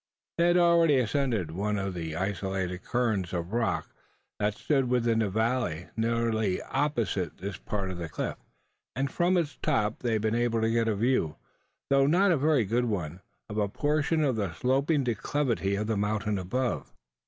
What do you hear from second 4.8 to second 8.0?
within the valley nearly opposite this part of